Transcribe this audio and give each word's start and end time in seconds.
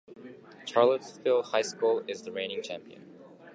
Charlottesville 0.65 1.43
High 1.43 1.61
School 1.61 2.03
is 2.07 2.23
the 2.23 2.31
reigning 2.31 2.63
champion. 2.63 3.03